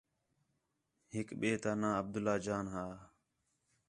ہِک 1.13 1.27
ٻئے 1.39 1.53
تا 1.63 1.71
ناں 1.79 1.95
عبداللہ 2.01 2.35
جان 2.45 2.65
ہا 2.73 2.85